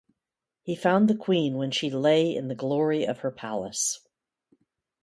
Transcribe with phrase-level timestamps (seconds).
[0.63, 3.99] He found the queen when she lay in the glory of her palace.